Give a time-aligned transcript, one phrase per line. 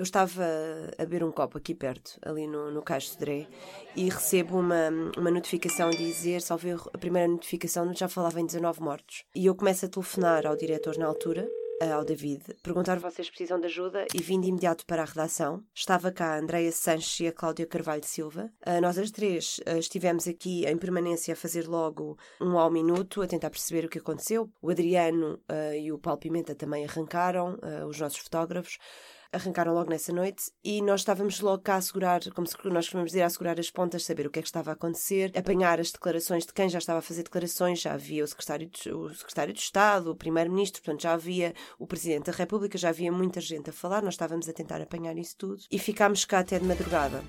[0.00, 0.46] Eu estava
[0.96, 3.46] a beber um copo aqui perto, ali no, no Caixo Sodré,
[3.94, 8.80] e recebo uma, uma notificação a dizer, salvo a primeira notificação já falava em 19
[8.80, 9.24] mortos.
[9.34, 11.46] E eu começo a telefonar ao diretor na altura,
[11.92, 15.62] ao David, perguntar vocês precisam de ajuda e vim de imediato para a redação.
[15.74, 18.50] Estava cá a Andreia Sanches e a Cláudia Carvalho de Silva.
[18.66, 23.20] Uh, nós as três uh, estivemos aqui em permanência a fazer logo um ao minuto,
[23.20, 24.50] a tentar perceber o que aconteceu.
[24.62, 25.38] O Adriano
[25.78, 28.78] e o Paulo Pimenta também arrancaram, os nossos fotógrafos
[29.32, 33.10] arrancaram logo nessa noite e nós estávamos logo cá a assegurar, como se nós costumamos
[33.10, 35.90] dizer, a assegurar as pontas, saber o que é que estava a acontecer, apanhar as
[35.90, 39.52] declarações de quem já estava a fazer declarações, já havia o secretário de, o secretário
[39.52, 43.70] de Estado, o primeiro-ministro, portanto já havia o presidente da República, já havia muita gente
[43.70, 47.22] a falar, nós estávamos a tentar apanhar isso tudo e ficámos cá até de madrugada.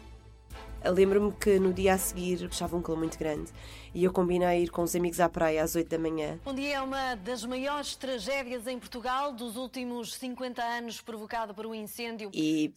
[0.84, 3.52] Lembro-me que no dia a seguir estava um calor muito grande
[3.94, 6.40] e eu combinei ir com os amigos à praia às 8 da manhã.
[6.45, 11.66] Um dia é uma das maiores tragédias em Portugal dos últimos 50 anos provocada por
[11.66, 12.31] um incêndio.
[12.34, 12.73] E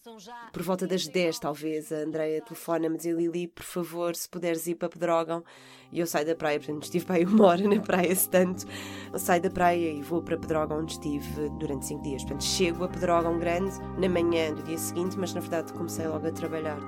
[0.52, 4.66] por volta das 10 talvez a Andreia telefona-me e diz Lili, por favor, se puderes
[4.66, 5.42] ir para Pedrógão.
[5.90, 8.66] E eu saio da praia, portanto estive para aí uma hora na praia se tanto.
[9.12, 12.22] Eu saio da praia e vou para Pedrógão onde estive durante 5 dias.
[12.22, 16.26] Portanto chego a Pedrógão grande na manhã do dia seguinte, mas na verdade comecei logo
[16.26, 16.80] a trabalhar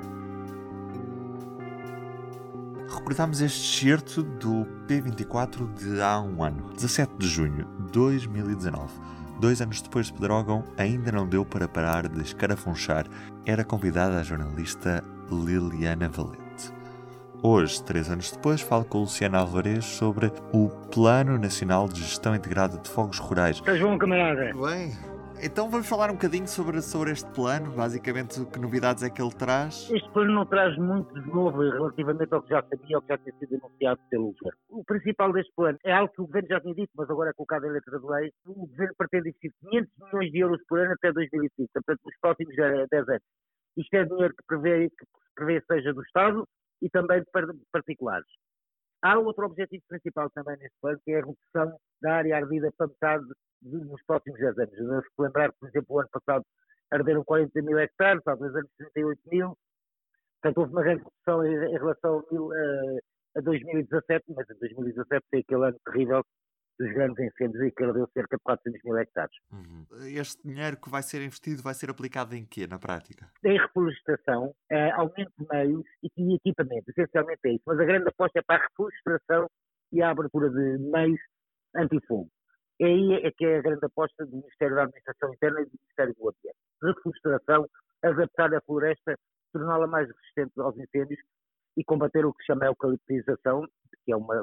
[3.06, 8.82] recordámos este excerto do P24 de há um ano, 17 de junho de 2019.
[9.40, 13.06] Dois anos depois de Pedrógão, ainda não deu para parar de escarafunchar.
[13.44, 16.72] Era convidada a jornalista Liliana Valente.
[17.40, 22.76] Hoje, três anos depois, falo com Luciana Alvarez sobre o Plano Nacional de Gestão Integrada
[22.76, 23.58] de Fogos Rurais.
[23.58, 24.52] Estás bom, camarada?
[24.52, 24.92] Bem,
[25.42, 29.32] então vamos falar um bocadinho sobre, sobre este plano, basicamente que novidades é que ele
[29.32, 29.90] traz?
[29.90, 33.18] Este plano não traz muito de novo relativamente ao que já sabia ou que já
[33.18, 34.58] tinha sido anunciado pelo governo.
[34.68, 37.32] O principal deste plano é algo que o governo já tinha dito, mas agora é
[37.32, 38.32] colocado em letra de lei.
[38.46, 42.56] O governo pretende investir 500 milhões de euros por ano até 2025, portanto, nos próximos
[42.90, 43.22] 10 anos.
[43.76, 46.46] Isto é dinheiro que prevê, que prevê seja do Estado
[46.82, 47.26] e também de
[47.72, 48.26] particulares.
[49.02, 52.88] Há outro objetivo principal também neste plano, que é a redução da área ardida para
[52.88, 53.24] metade
[53.62, 54.70] nos próximos 10 anos.
[54.70, 56.44] Devemos lembrar que, por exemplo, o ano passado
[56.90, 59.58] arderam 40 mil hectares, há dois anos 38 mil.
[60.40, 62.18] Portanto, houve uma grande redução em, relação
[63.34, 66.24] a, a 2017, mas em 2017 foi aquele ano terrível
[66.78, 69.36] dos grandes incêndios e que ardeu cerca de 400 mil hectares.
[69.52, 69.86] Uhum.
[70.06, 73.30] Este dinheiro que vai ser investido vai ser aplicado em quê, na prática?
[73.44, 77.62] Em reflorestação, é, aumento de meios e equipamento, essencialmente é isso.
[77.66, 79.48] Mas a grande aposta é para a reflorestação
[79.92, 81.20] e a abertura de meios
[81.74, 82.30] antifogo.
[82.80, 85.72] É aí é que é a grande aposta do Ministério da Administração Interna e do
[85.72, 86.58] Ministério do Ambiente.
[86.82, 87.66] Reflorestação,
[88.02, 89.18] adaptar a floresta,
[89.52, 91.20] torná-la mais resistente aos incêndios
[91.76, 93.66] e combater o que se chama eucaliptização,
[94.04, 94.34] que é, uma,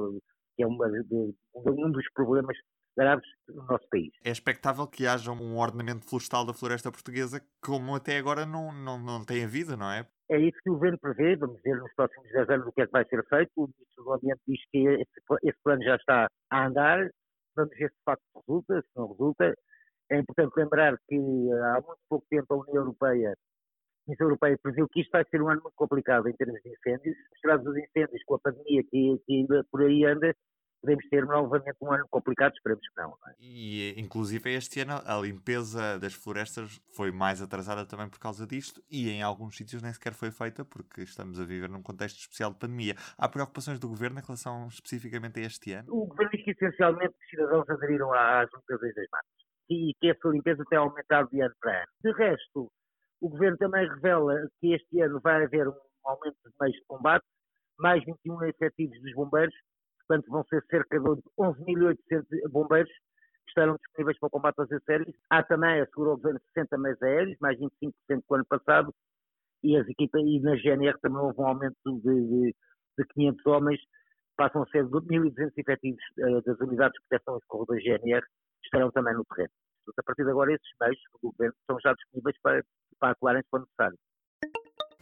[0.55, 2.57] que é uma de, um dos problemas
[2.95, 4.11] graves no nosso país.
[4.23, 8.99] É expectável que haja um ordenamento florestal da floresta portuguesa como até agora não, não,
[8.99, 10.07] não tem havido, não é?
[10.29, 12.85] É isso que o governo prevê, vamos ver nos próximos 10 anos o que é
[12.85, 13.51] que vai ser feito.
[13.57, 17.09] O Ministro do Ambiente diz que esse, esse plano já está a andar,
[17.55, 19.53] vamos ver se de facto resulta, se não resulta.
[20.09, 23.35] É importante lembrar que há muito pouco tempo a União Europeia,
[24.07, 26.69] a União Europeia previu que isto vai ser um ano muito complicado em termos de
[26.69, 27.15] incêndios.
[27.31, 30.35] Misturados os incêndios com a pandemia que, que ainda por aí anda,
[30.81, 33.09] podemos ter novamente um ano complicado, esperemos que não.
[33.09, 33.35] não é?
[33.39, 38.81] E, inclusive, este ano a limpeza das florestas foi mais atrasada também por causa disto
[38.91, 42.51] e em alguns sítios nem sequer foi feita porque estamos a viver num contexto especial
[42.51, 42.95] de pandemia.
[43.17, 45.87] Há preocupações do Governo em relação especificamente a este ano?
[45.89, 49.31] O Governo diz que essencialmente os cidadãos aderiram às limpezas das matas
[49.69, 51.91] e que essa limpeza tem aumentado de ano para ano.
[52.03, 52.69] De resto,
[53.23, 55.73] o Governo também revela que este ano vai haver um
[56.03, 57.25] aumento de meios de combate,
[57.79, 59.55] mais 21 efetivos dos bombeiros,
[60.05, 61.05] portanto vão ser cerca de
[61.39, 65.15] 11.800 bombeiros que estarão disponíveis para o combate aos incêndios.
[65.29, 68.93] Há também, assegurou o governo, 60 meios aéreos, mais 25% do ano passado,
[69.63, 72.55] e as equipas, e na GNR também houve um aumento de, de,
[72.97, 73.79] de 500 homens,
[74.35, 78.25] passam a ser 1.200 efetivos uh, das unidades de proteção e socorro da GNR,
[78.65, 79.53] estarão também no terreno.
[79.85, 82.63] Portanto, a partir de agora, esses meios do governo estão já disponíveis para,
[83.03, 83.99] para atuarem se for necessário.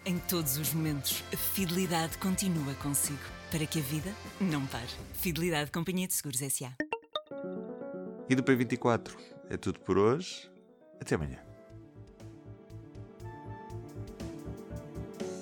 [0.03, 3.19] Em todos os momentos, a fidelidade continua consigo,
[3.51, 4.09] para que a vida
[4.39, 4.89] não pare.
[5.13, 6.75] Fidelidade Companhia de Seguros S.A.
[8.27, 9.15] E do P24
[9.51, 10.51] é tudo por hoje.
[10.99, 11.45] Até amanhã.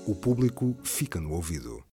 [0.06, 1.89] O público fica no ouvido.